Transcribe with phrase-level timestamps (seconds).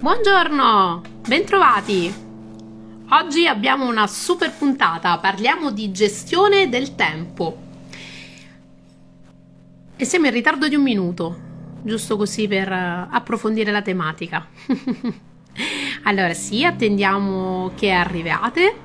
[0.00, 2.14] Buongiorno, bentrovati!
[3.08, 7.58] Oggi abbiamo una super puntata, parliamo di gestione del tempo.
[9.96, 11.36] E siamo in ritardo di un minuto,
[11.82, 14.46] giusto così per eh, approfondire la tematica.
[16.04, 18.76] allora sì, attendiamo che arriviate,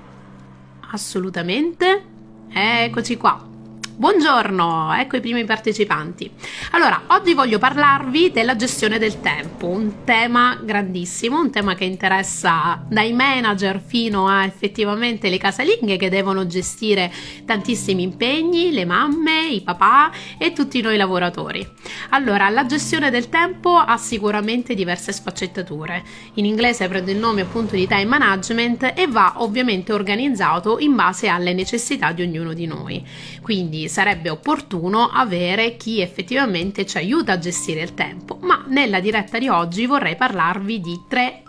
[0.89, 2.05] assolutamente.
[2.49, 3.52] Eccoci qua.
[3.95, 6.29] Buongiorno, ecco i primi partecipanti.
[6.71, 12.83] Allora, oggi voglio parlarvi della gestione del tempo, un tema grandissimo, un tema che interessa
[12.89, 17.13] dai manager fino a effettivamente le casalinghe che devono gestire
[17.45, 21.65] tantissimi impegni, le mamme, i papà e tutti noi lavoratori.
[22.09, 26.03] Allora, la gestione del tempo ha sicuramente diverse sfaccettature.
[26.33, 31.27] In inglese prende il nome appunto di time management e va ovviamente organizzato in base
[31.27, 33.05] alle necessità di ognuno di noi.
[33.39, 39.37] Quindi sarebbe opportuno avere chi effettivamente ci aiuta a gestire il tempo, ma nella diretta
[39.39, 41.43] di oggi vorrei parlarvi di tre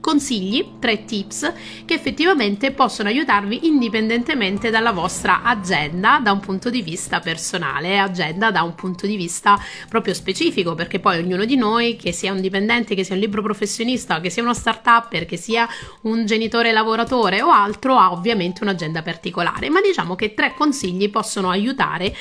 [0.00, 1.52] consigli, tre tips
[1.84, 8.50] che effettivamente possono aiutarvi indipendentemente dalla vostra agenda da un punto di vista personale, agenda
[8.50, 12.40] da un punto di vista proprio specifico, perché poi ognuno di noi, che sia un
[12.40, 15.68] dipendente, che sia un libro professionista, che sia uno start-up, che sia
[16.02, 21.50] un genitore lavoratore o altro, ha ovviamente un'agenda particolare, ma diciamo che tre consigli possono
[21.50, 22.14] aiutare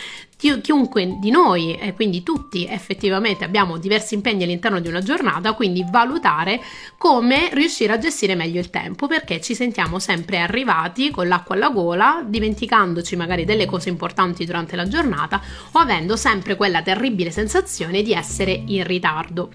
[0.62, 5.84] chiunque di noi, e quindi tutti effettivamente abbiamo diversi impegni all'interno di una giornata, quindi
[5.90, 6.62] valutare
[6.98, 11.70] come riuscire a gestire meglio il tempo, perché ci sentiamo sempre arrivati con l'acqua alla
[11.70, 18.02] gola, dimenticandoci magari delle cose importanti durante la giornata o avendo sempre quella terribile sensazione
[18.02, 19.52] di essere in ritardo.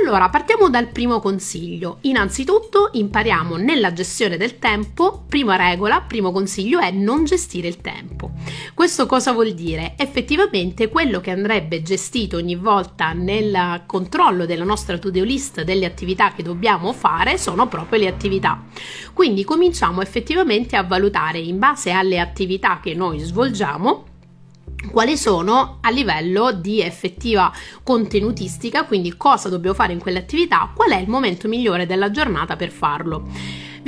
[0.00, 1.98] Allora, partiamo dal primo consiglio.
[2.02, 8.30] Innanzitutto impariamo nella gestione del tempo, prima regola, primo consiglio è non gestire il tempo.
[8.74, 9.94] Questo cosa vuol dire?
[9.96, 16.32] effettivamente quello che andrebbe gestito ogni volta nel controllo della nostra to-do list delle attività
[16.32, 18.62] che dobbiamo fare sono proprio le attività.
[19.12, 24.04] Quindi cominciamo effettivamente a valutare in base alle attività che noi svolgiamo
[24.90, 27.52] quali sono a livello di effettiva
[27.82, 32.56] contenutistica, quindi cosa dobbiamo fare in quelle attività, qual è il momento migliore della giornata
[32.56, 33.26] per farlo.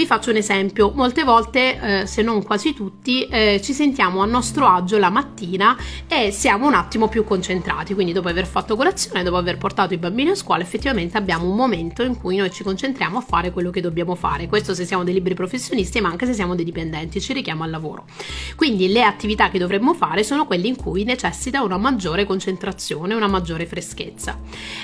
[0.01, 4.25] Vi faccio un esempio, molte volte, eh, se non quasi tutti, eh, ci sentiamo a
[4.25, 5.77] nostro agio la mattina
[6.09, 9.99] e siamo un attimo più concentrati, quindi dopo aver fatto colazione, dopo aver portato i
[9.99, 13.69] bambini a scuola, effettivamente abbiamo un momento in cui noi ci concentriamo a fare quello
[13.69, 17.21] che dobbiamo fare, questo se siamo dei libri professionisti ma anche se siamo dei dipendenti,
[17.21, 18.07] ci richiama al lavoro.
[18.57, 23.29] Quindi le attività che dovremmo fare sono quelle in cui necessita una maggiore concentrazione, una
[23.29, 24.39] maggiore freschezza.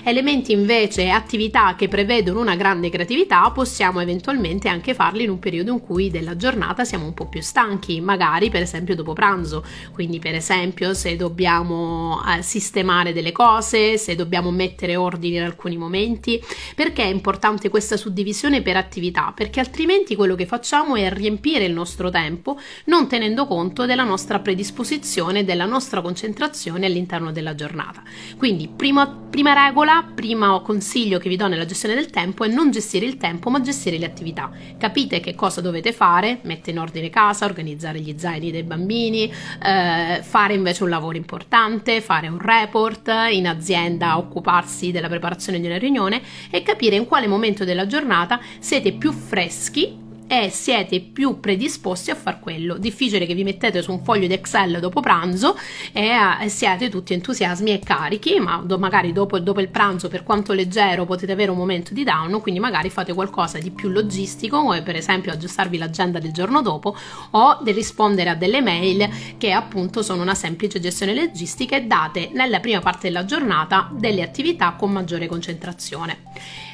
[0.05, 5.71] Elementi invece attività che prevedono una grande creatività possiamo eventualmente anche farli in un periodo
[5.73, 10.19] in cui della giornata siamo un po' più stanchi, magari per esempio dopo pranzo, quindi
[10.19, 16.43] per esempio se dobbiamo eh, sistemare delle cose, se dobbiamo mettere ordine in alcuni momenti,
[16.75, 19.33] perché è importante questa suddivisione per attività?
[19.35, 24.41] Perché altrimenti quello che facciamo è riempire il nostro tempo non tenendo conto della nostra
[24.41, 28.03] predisposizione, della nostra concentrazione all'interno della giornata.
[28.37, 32.73] Quindi prima, prima regola, primo consiglio che vi do nella gestione del tempo è non
[32.73, 34.51] gestire il tempo ma gestire le attività
[34.97, 39.31] capite che cosa dovete fare, mettere in ordine casa, organizzare gli zaini dei bambini,
[39.63, 45.67] eh, fare invece un lavoro importante, fare un report in azienda, occuparsi della preparazione di
[45.67, 51.41] una riunione e capire in quale momento della giornata siete più freschi e siete più
[51.41, 52.77] predisposti a far quello.
[52.77, 55.57] Difficile che vi mettete su un foglio di Excel dopo pranzo
[55.93, 56.11] e
[56.43, 60.53] eh, siete tutti entusiasmi e carichi, ma do, magari dopo, dopo, il pranzo, per quanto
[60.53, 64.83] leggero, potete avere un momento di down, quindi magari fate qualcosa di più logistico, come
[64.83, 66.97] per esempio aggiustarvi l'agenda del giorno dopo
[67.31, 69.09] o di rispondere a delle mail
[69.39, 74.23] che appunto sono una semplice gestione logistica e date nella prima parte della giornata delle
[74.23, 76.19] attività con maggiore concentrazione.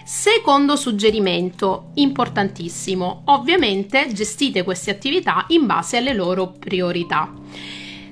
[0.05, 7.33] Secondo suggerimento, importantissimo, ovviamente gestite queste attività in base alle loro priorità.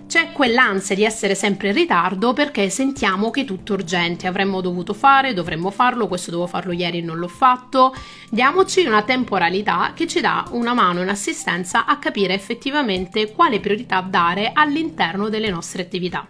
[0.07, 4.93] C'è quell'ansia di essere sempre in ritardo perché sentiamo che è tutto urgente, avremmo dovuto
[4.93, 7.95] fare, dovremmo farlo, questo dovevo farlo ieri e non l'ho fatto.
[8.29, 14.51] Diamoci una temporalità che ci dà una mano un'assistenza a capire effettivamente quale priorità dare
[14.53, 16.27] all'interno delle nostre attività.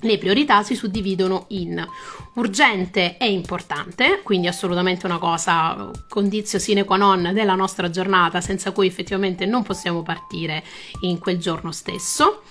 [0.00, 1.84] Le priorità si suddividono in
[2.34, 8.70] urgente e importante, quindi assolutamente una cosa condizio sine qua non della nostra giornata senza
[8.70, 10.62] cui effettivamente non possiamo partire
[11.00, 12.42] in quel giorno stesso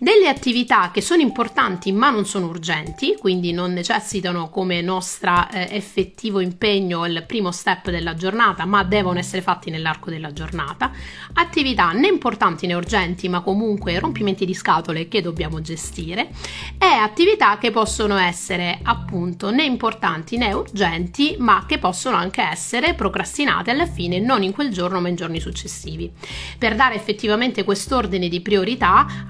[0.00, 5.68] delle attività che sono importanti ma non sono urgenti, quindi non necessitano come nostro eh,
[5.72, 10.90] effettivo impegno il primo step della giornata, ma devono essere fatti nell'arco della giornata,
[11.34, 16.30] attività né importanti né urgenti, ma comunque rompimenti di scatole che dobbiamo gestire,
[16.78, 22.94] e attività che possono essere appunto né importanti né urgenti, ma che possono anche essere
[22.94, 26.10] procrastinate alla fine non in quel giorno ma in giorni successivi.
[26.56, 29.26] Per dare effettivamente quest'ordine di priorità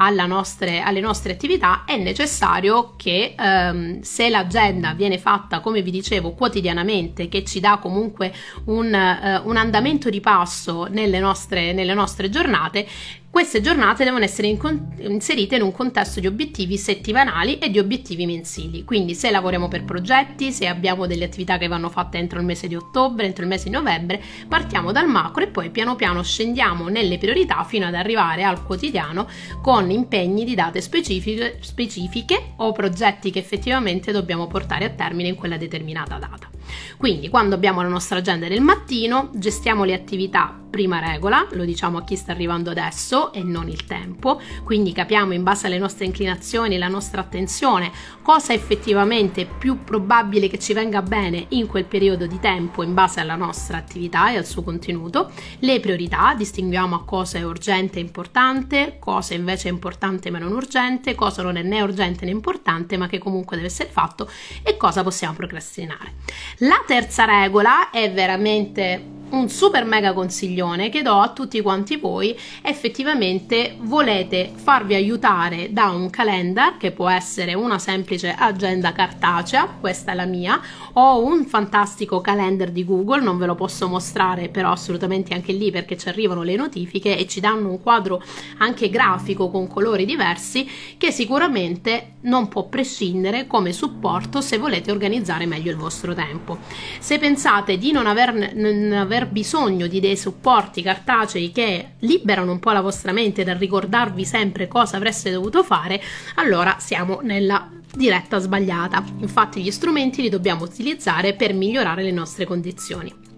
[0.61, 6.33] nostre, alle nostre attività è necessario che ehm, se l'agenda viene fatta come vi dicevo
[6.33, 8.33] quotidianamente che ci dà comunque
[8.67, 12.87] un, eh, un andamento di passo nelle nostre, nelle nostre giornate
[13.31, 14.59] queste giornate devono essere in
[14.99, 19.85] inserite in un contesto di obiettivi settimanali e di obiettivi mensili, quindi se lavoriamo per
[19.85, 23.49] progetti, se abbiamo delle attività che vanno fatte entro il mese di ottobre, entro il
[23.49, 27.95] mese di novembre, partiamo dal macro e poi piano piano scendiamo nelle priorità fino ad
[27.95, 29.29] arrivare al quotidiano
[29.63, 35.37] con impegni di date specifiche, specifiche o progetti che effettivamente dobbiamo portare a termine in
[35.37, 36.60] quella determinata data.
[36.97, 41.99] Quindi quando abbiamo la nostra agenda del mattino, gestiamo le attività prima regola, lo diciamo
[41.99, 46.05] a chi sta arrivando adesso e non il tempo, quindi capiamo in base alle nostre
[46.05, 47.91] inclinazioni, la nostra attenzione,
[48.23, 52.95] cosa effettivamente è più probabile che ci venga bene in quel periodo di tempo in
[52.95, 57.99] base alla nostra attività e al suo contenuto, le priorità, distinguiamo a cosa è urgente
[57.99, 62.31] e importante, cosa invece è importante ma non urgente, cosa non è né urgente né
[62.31, 64.31] importante ma che comunque deve essere fatto
[64.63, 66.15] e cosa possiamo procrastinare.
[66.63, 72.37] La terza regola è veramente un super mega consiglione che do a tutti quanti voi.
[72.63, 80.13] Effettivamente volete farvi aiutare da un calendar che può essere una semplice agenda cartacea questa
[80.13, 80.61] è la mia
[80.95, 85.71] o un fantastico calendar di Google non ve lo posso mostrare però assolutamente anche lì
[85.71, 88.23] perché ci arrivano le notifiche e ci danno un quadro
[88.59, 95.47] anche grafico con colori diversi che sicuramente non può prescindere come supporto se volete organizzare
[95.47, 96.59] meglio il vostro tempo.
[96.99, 102.53] Se pensate di non aver, non aver aver bisogno di dei supporti cartacei che liberano
[102.53, 106.01] un po' la vostra mente dal ricordarvi sempre cosa avreste dovuto fare,
[106.37, 109.05] allora siamo nella diretta sbagliata.
[109.19, 113.30] Infatti gli strumenti li dobbiamo utilizzare per migliorare le nostre condizioni.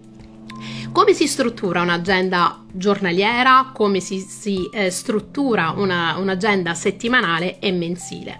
[0.93, 8.39] Come si struttura un'agenda giornaliera, come si, si eh, struttura una, un'agenda settimanale e mensile.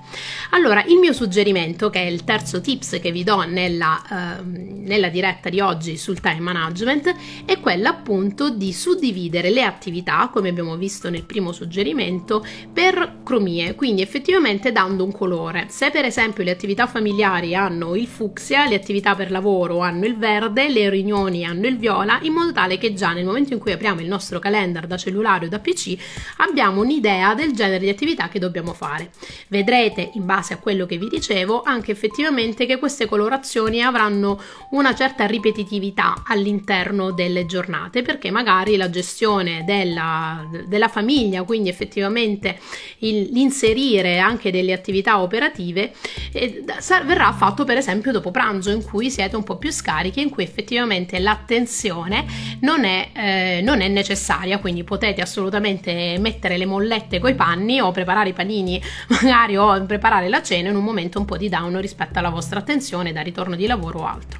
[0.51, 5.09] Allora, il mio suggerimento, che è il terzo tips che vi do nella, eh, nella
[5.09, 7.15] diretta di oggi sul time management,
[7.45, 13.75] è quello appunto di suddividere le attività, come abbiamo visto nel primo suggerimento, per cromie,
[13.75, 15.67] quindi effettivamente dando un colore.
[15.69, 20.17] Se per esempio le attività familiari hanno il fucsia, le attività per lavoro hanno il
[20.17, 23.71] verde, le riunioni hanno il viola, in modo tale che già nel momento in cui
[23.71, 25.95] apriamo il nostro calendar da cellulare o da PC
[26.37, 29.11] abbiamo un'idea del genere di attività che dobbiamo fare.
[29.47, 34.41] Vedrete in base a quello che vi dicevo anche effettivamente che queste colorazioni avranno
[34.71, 42.59] una certa ripetitività all'interno delle giornate perché magari la gestione della, della famiglia, quindi effettivamente
[42.99, 45.93] il, l'inserire anche delle attività operative
[46.31, 46.63] eh,
[47.05, 50.43] verrà fatto per esempio dopo pranzo in cui siete un po' più scarichi in cui
[50.43, 52.25] effettivamente l'attenzione
[52.61, 57.91] non è, eh, non è necessaria quindi potete assolutamente mettere le mollette coi panni o
[57.91, 61.79] preparare i panini magari o preparare la cena in un momento un po' di down
[61.81, 64.39] rispetto alla vostra attenzione da ritorno di lavoro o altro.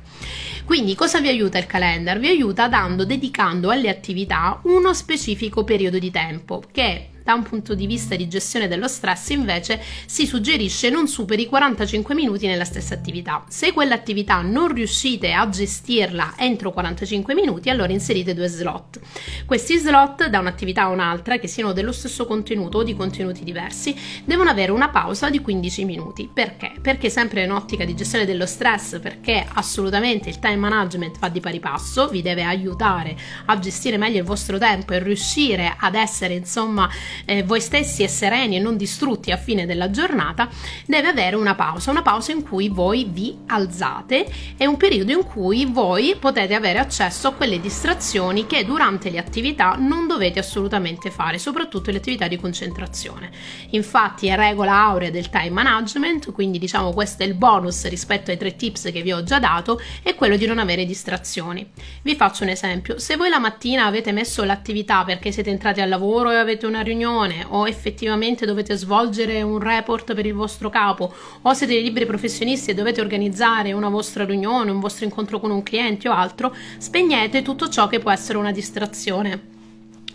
[0.66, 2.20] Quindi cosa vi aiuta il calendar?
[2.20, 7.74] Vi aiuta dando, dedicando alle attività uno specifico periodo di tempo che da un punto
[7.74, 12.94] di vista di gestione dello stress invece si suggerisce non superi 45 minuti nella stessa
[12.94, 13.44] attività.
[13.48, 19.00] Se quell'attività non riuscite a gestirla entro 45 minuti, allora inserite due slot.
[19.46, 23.96] Questi slot da un'attività a un'altra, che siano dello stesso contenuto o di contenuti diversi,
[24.26, 26.30] devono avere una pausa di 15 minuti.
[26.32, 26.74] Perché?
[26.82, 31.40] Perché sempre in ottica di gestione dello stress, perché assolutamente il time management va di
[31.40, 36.34] pari passo, vi deve aiutare a gestire meglio il vostro tempo e riuscire ad essere
[36.34, 36.90] insomma
[37.26, 40.50] eh, voi stessi e sereni e non distrutti a fine della giornata,
[40.86, 44.26] deve avere una pausa, una pausa in cui voi vi alzate
[44.58, 49.20] e un periodo in cui voi potete avere accesso a quelle distrazioni che durante le
[49.20, 53.32] attività non dovete assolutamente fare, soprattutto le attività di concentrazione.
[53.72, 58.38] Infatti è regola aurea del time management, quindi diciamo questo è il bonus rispetto ai
[58.38, 61.70] tre tips che vi ho già dato, è quello di non avere distrazioni.
[62.02, 65.90] Vi faccio un esempio, se voi la mattina avete messo l'attività perché siete entrati al
[65.90, 70.70] lavoro e avete una riunione riunione o effettivamente dovete svolgere un report per il vostro
[70.70, 75.40] capo o siete dei liberi professionisti e dovete organizzare una vostra riunione, un vostro incontro
[75.40, 79.53] con un cliente o altro, spegnete tutto ciò che può essere una distrazione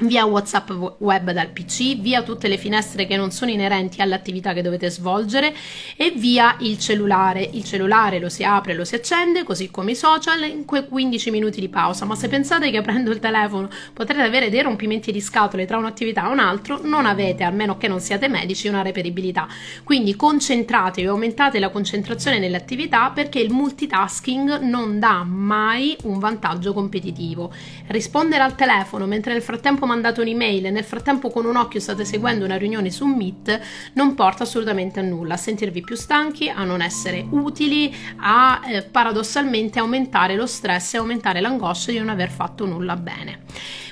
[0.01, 4.63] via WhatsApp web dal PC, via tutte le finestre che non sono inerenti all'attività che
[4.63, 5.55] dovete svolgere
[5.97, 7.49] e via il cellulare.
[7.53, 11.31] Il cellulare lo si apre, lo si accende, così come i social in quei 15
[11.31, 12.05] minuti di pausa.
[12.05, 16.27] Ma se pensate che aprendo il telefono potrete avere dei rompimenti di scatole tra un'attività
[16.27, 19.49] e un'altra, non avete, a meno che non siate medici, una reperibilità.
[19.83, 26.73] Quindi concentratevi, aumentate la concentrazione nelle attività perché il multitasking non dà mai un vantaggio
[26.73, 27.53] competitivo.
[27.89, 32.05] Rispondere al telefono mentre nel frattempo mandato un'email e nel frattempo con un occhio state
[32.05, 33.61] seguendo una riunione su Meet
[33.95, 38.83] non porta assolutamente a nulla, a sentirvi più stanchi, a non essere utili, a eh,
[38.83, 43.41] paradossalmente aumentare lo stress e aumentare l'angoscia di non aver fatto nulla bene.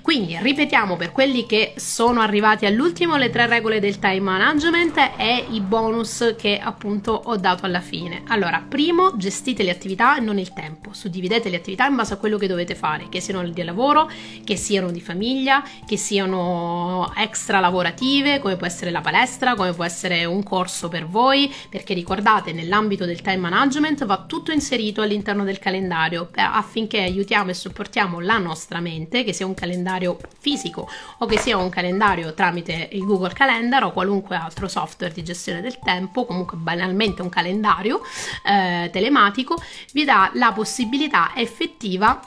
[0.07, 5.47] Quindi ripetiamo per quelli che sono arrivati all'ultimo le tre regole del time management e
[5.51, 8.23] i bonus che appunto ho dato alla fine.
[8.29, 12.19] Allora, primo, gestite le attività e non il tempo, suddividete le attività in base a
[12.19, 14.09] quello che dovete fare, che siano di lavoro,
[14.45, 19.85] che siano di famiglia, che siano extra lavorative, come può essere la palestra, come può
[19.85, 25.45] essere un corso per voi, perché ricordate nell'ambito del time management va tutto inserito all'interno
[25.45, 30.89] del calendario affinché aiutiamo e supportiamo la nostra mente, che sia un calendario fisico
[31.19, 35.61] o che sia un calendario tramite il Google Calendar o qualunque altro software di gestione
[35.61, 38.01] del tempo, comunque banalmente un calendario
[38.45, 39.57] eh, telematico,
[39.93, 42.21] vi dà la possibilità effettiva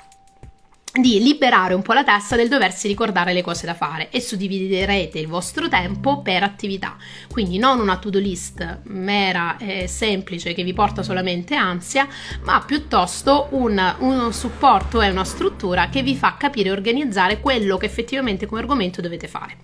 [0.92, 5.20] di liberare un po' la testa del doversi ricordare le cose da fare e suddividerete
[5.20, 6.98] il vostro tempo per attività.
[7.32, 12.08] Quindi non una to-do list mera e semplice che vi porta solamente ansia,
[12.42, 17.78] ma piuttosto un, uno supporto e una struttura che vi fa capire e organizzare quello
[17.78, 19.58] che effettivamente come argomento dovete fare.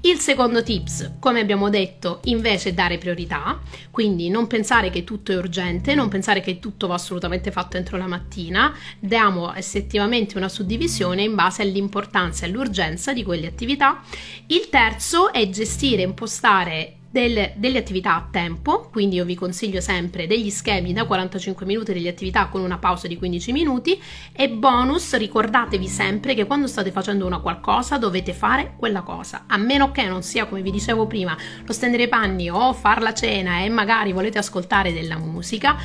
[0.00, 3.60] Il secondo tips, come abbiamo detto, invece è dare priorità,
[3.92, 7.96] quindi non pensare che tutto è urgente, non pensare che tutto va assolutamente fatto entro
[7.96, 14.00] la mattina, diamo effettivamente una suddivisione divisione in base all'importanza e all'urgenza di quelle attività.
[14.46, 20.26] Il terzo è gestire, impostare delle, delle, attività a tempo, quindi io vi consiglio sempre
[20.26, 24.00] degli schemi da 45 minuti delle attività con una pausa di 15 minuti
[24.32, 29.58] e bonus ricordatevi sempre che quando state facendo una qualcosa dovete fare quella cosa, a
[29.58, 31.36] meno che non sia come vi dicevo prima
[31.66, 35.76] lo stendere i panni o far la cena e magari volete ascoltare della musica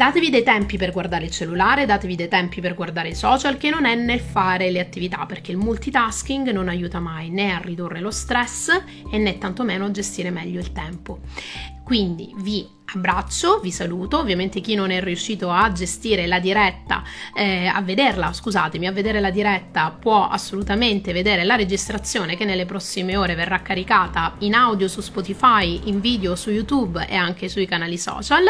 [0.00, 3.68] Datevi dei tempi per guardare il cellulare, datevi dei tempi per guardare i social, che
[3.68, 8.00] non è nel fare le attività, perché il multitasking non aiuta mai né a ridurre
[8.00, 8.70] lo stress
[9.12, 11.18] e né tantomeno a gestire meglio il tempo.
[11.90, 17.02] Quindi vi abbraccio, vi saluto, ovviamente chi non è riuscito a gestire la diretta,
[17.34, 22.66] eh, a vederla, scusatemi, a vedere la diretta può assolutamente vedere la registrazione che nelle
[22.66, 27.66] prossime ore verrà caricata in audio su Spotify, in video su YouTube e anche sui
[27.66, 28.44] canali social.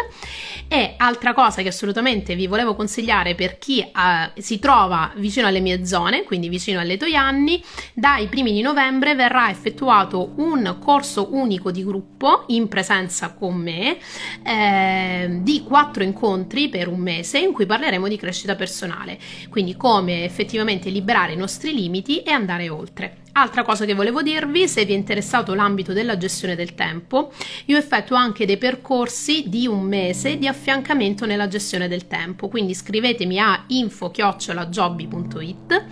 [0.69, 5.61] E altra cosa che assolutamente vi volevo consigliare per chi eh, si trova vicino alle
[5.61, 11.71] mie zone, quindi vicino alle Toianni, dai primi di novembre verrà effettuato un corso unico
[11.71, 13.99] di gruppo in presenza con me
[14.43, 19.19] eh, di quattro incontri per un mese in cui parleremo di crescita personale,
[19.49, 23.20] quindi come effettivamente liberare i nostri limiti e andare oltre.
[23.33, 27.31] Altra cosa che volevo dirvi, se vi è interessato l'ambito della gestione del tempo,
[27.67, 32.75] io effettuo anche dei percorsi di un mese di affiancamento nella gestione del tempo, quindi
[32.75, 35.85] scrivetemi a info-jobby.it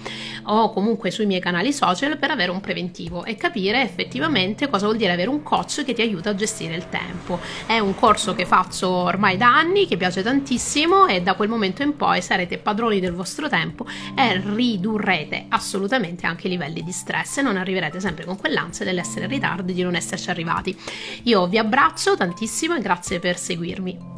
[0.50, 4.98] o comunque sui miei canali social per avere un preventivo e capire effettivamente cosa vuol
[4.98, 7.38] dire avere un coach che ti aiuta a gestire il tempo.
[7.66, 11.82] È un corso che faccio ormai da anni, che piace tantissimo e da quel momento
[11.82, 17.26] in poi sarete padroni del vostro tempo e ridurrete assolutamente anche i livelli di stress
[17.28, 20.76] se non arriverete sempre con quell'ansia dell'essere in ritardo e di non esserci arrivati.
[21.24, 24.17] Io vi abbraccio tantissimo e grazie per seguirmi.